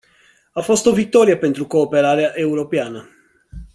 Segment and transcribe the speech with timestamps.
[0.59, 3.09] A fost o victorie pentru cooperarea europeană.